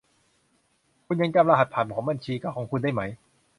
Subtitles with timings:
[1.05, 3.01] คุณยังจำรหัสผ่านของบัญชีเก่าของคุณได้ไหม